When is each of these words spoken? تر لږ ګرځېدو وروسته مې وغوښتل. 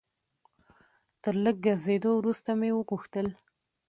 تر 1.23 1.35
لږ 1.43 1.55
ګرځېدو 1.65 2.11
وروسته 2.15 2.49
مې 2.59 2.69
وغوښتل. 2.73 3.27